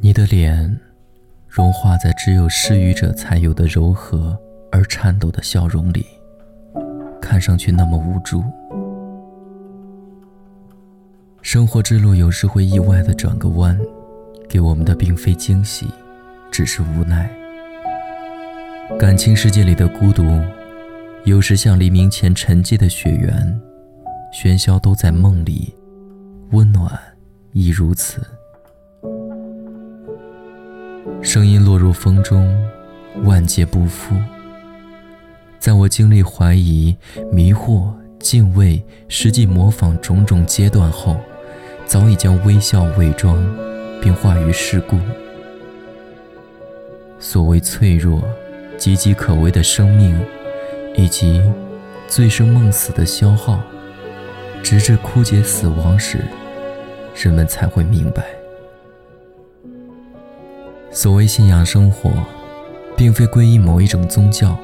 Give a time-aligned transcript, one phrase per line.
[0.00, 0.78] 你的脸
[1.48, 4.38] 融化在只有失语者才有的柔和
[4.70, 6.06] 而颤抖的笑容里，
[7.20, 8.42] 看上去那么无助。
[11.42, 13.78] 生活之路有时会意外的转个弯，
[14.48, 15.86] 给我们的并非惊喜，
[16.50, 17.30] 只是无奈。
[18.98, 20.24] 感情世界里的孤独，
[21.24, 23.60] 有时像黎明前沉寂的雪原，
[24.32, 25.74] 喧嚣都在梦里，
[26.50, 26.90] 温暖
[27.52, 28.20] 亦如此。
[31.22, 32.56] 声音落入风中，
[33.24, 34.14] 万劫不复。
[35.58, 36.96] 在我经历怀疑、
[37.32, 41.16] 迷惑、敬畏、实际模仿种种阶段后，
[41.84, 43.36] 早已将微笑伪装，
[44.00, 44.98] 并化于世故。
[47.18, 48.22] 所谓脆弱、
[48.78, 50.20] 岌岌可危的生命，
[50.96, 51.42] 以及
[52.06, 53.60] 醉生梦死的消耗，
[54.62, 56.18] 直至枯竭死亡时，
[57.14, 58.24] 人们才会明白。
[60.96, 62.10] 所谓信仰生活，
[62.96, 64.56] 并非皈依某一种宗教，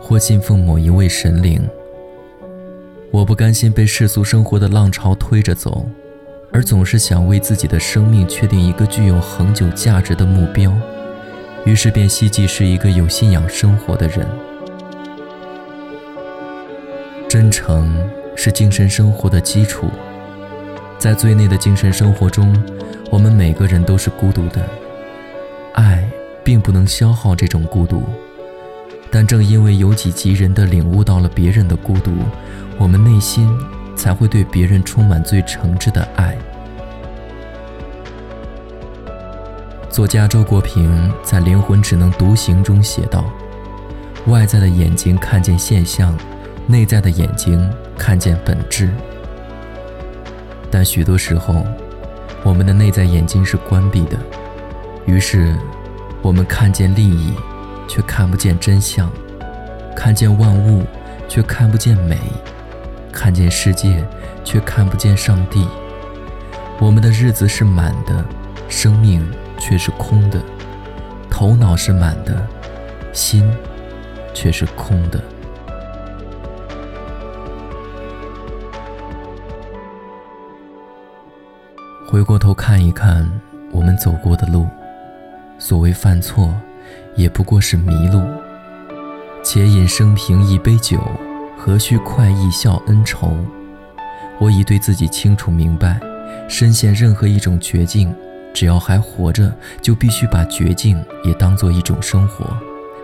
[0.00, 1.60] 或信奉某一位神灵。
[3.10, 5.84] 我不甘心被世俗生活的浪潮推着走，
[6.52, 10.72] 而总是想为自己的生命确定一个具有恒久价值的目标，
[11.64, 14.24] 于是便希冀是一个有信仰生活的人。
[17.28, 17.92] 真诚
[18.36, 19.88] 是精神生活的基础，
[20.96, 22.56] 在最内的精神生活中，
[23.10, 24.64] 我们每个人都是孤独的。
[25.76, 26.08] 爱
[26.42, 28.02] 并不能消耗这种孤独，
[29.10, 32.12] 但正因为由己及人的领悟到了别人的孤独，
[32.78, 33.48] 我们内心
[33.94, 36.36] 才会对别人充满最诚挚的爱。
[39.90, 43.24] 作家周国平在《灵魂只能独行》中写道
[44.28, 46.16] ：“外在的眼睛看见现象，
[46.66, 48.90] 内在的眼睛看见本质。
[50.70, 51.66] 但许多时候，
[52.42, 54.16] 我们的内在眼睛是关闭的。”
[55.06, 55.54] 于是，
[56.20, 57.32] 我们看见利益，
[57.86, 59.08] 却看不见真相；
[59.94, 60.84] 看见万物，
[61.28, 62.16] 却看不见美；
[63.12, 64.04] 看见世界，
[64.44, 65.66] 却看不见上帝。
[66.80, 68.24] 我们的日子是满的，
[68.68, 69.24] 生命
[69.58, 70.40] 却是空的；
[71.30, 72.44] 头脑是满的，
[73.12, 73.48] 心
[74.34, 75.22] 却是空的。
[82.08, 83.28] 回过头看一看
[83.70, 84.66] 我们走过的路。
[85.58, 86.54] 所谓犯错，
[87.16, 88.22] 也不过是迷路。
[89.42, 91.00] 且饮生平一杯酒，
[91.56, 93.36] 何须快意笑恩仇？
[94.38, 96.00] 我已对自己清楚明白，
[96.48, 98.14] 深陷任何一种绝境，
[98.52, 102.54] 只要还活着，就必须把绝境也当做一种生活，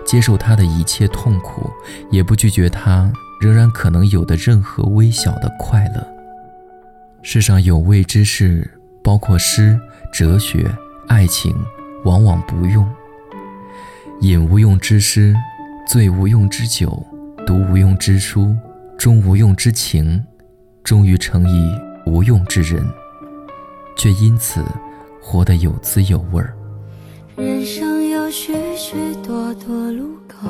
[0.05, 1.71] 接受它的一切痛苦，
[2.11, 6.07] 也不拒绝它仍然可能有的任何微小的快乐。
[7.23, 8.69] 世上有味之事，
[9.03, 9.81] 包括诗、
[10.13, 10.71] 哲学、
[11.07, 11.55] 爱情。
[12.05, 12.89] 往往不用
[14.21, 15.35] 饮无用之诗，
[15.89, 17.05] 醉无用之酒，
[17.47, 18.55] 读无用之书，
[18.99, 20.25] 终无用之情，
[20.85, 21.73] 终于成一
[22.07, 22.85] 无用之人，
[23.97, 24.65] 却因此
[25.21, 26.55] 活得有滋有味儿。
[27.37, 30.49] 人生有许许多多路口，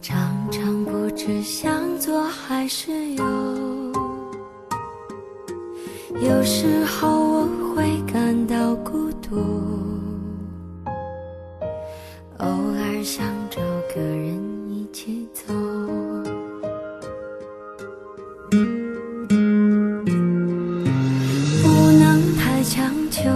[0.00, 0.16] 常
[0.50, 3.24] 常不知向左还是右，
[6.20, 7.67] 有时候我会
[9.30, 9.42] 孤独，
[12.38, 13.60] 偶尔想找
[13.94, 14.34] 个人
[14.70, 15.52] 一起走。
[21.62, 21.68] 不
[22.00, 23.28] 能太强求，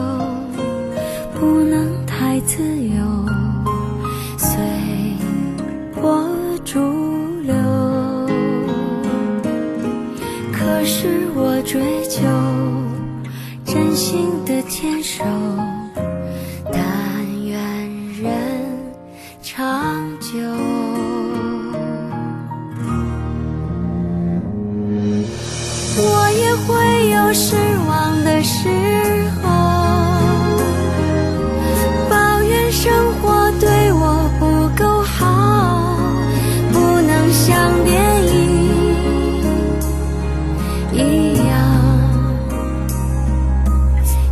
[1.38, 3.26] 不能太自由，
[4.38, 4.58] 随
[5.94, 6.26] 波
[6.64, 6.78] 逐
[7.42, 7.54] 流。
[10.52, 12.22] 可是我追求
[13.66, 15.24] 真心的牵手，
[27.34, 27.56] 失
[27.88, 28.68] 望的时
[29.42, 29.48] 候，
[32.10, 32.92] 抱怨生
[33.22, 35.96] 活对我不够好，
[36.72, 38.32] 不能像电影
[40.92, 41.50] 一样，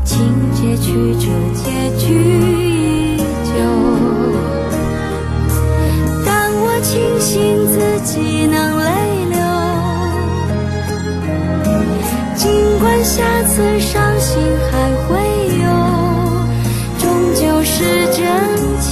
[0.05, 0.19] 情
[0.55, 1.65] 节曲折，结
[1.97, 2.05] 局
[3.17, 3.51] 依旧。
[6.27, 8.80] 但我庆幸自己能
[13.61, 14.41] 次伤心
[14.71, 15.19] 还会
[15.59, 15.65] 有
[16.99, 17.05] 终
[17.35, 18.17] 究是真
[18.81, 18.89] 切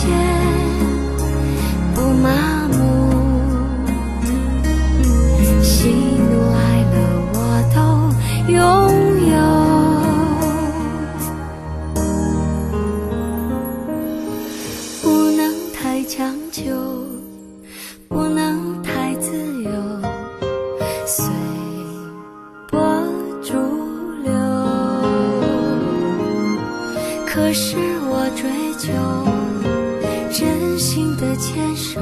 [1.94, 2.78] 不麻木
[5.62, 6.58] 喜怒哀
[6.92, 6.96] 乐
[7.32, 7.36] 我
[7.74, 7.78] 都
[8.52, 8.56] 拥
[9.30, 9.32] 有
[15.02, 15.40] 不能
[15.72, 16.87] 太强求
[30.30, 32.00] 真心的牵手，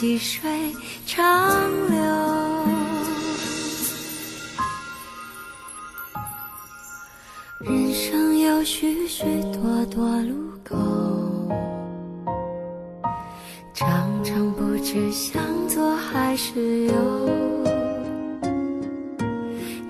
[0.00, 0.50] 细水
[1.04, 1.60] 长
[1.90, 1.98] 流，
[7.58, 10.74] 人生有许许多多路口，
[13.74, 16.94] 常常不知向左还是右，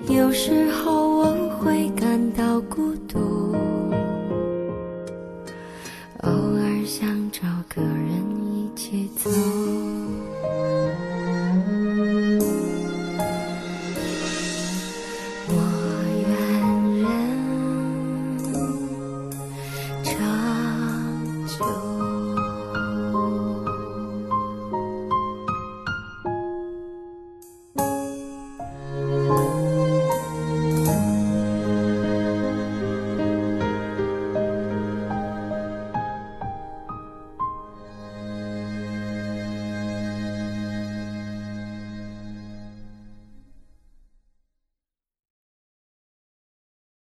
[0.09, 1.40] 有时候我。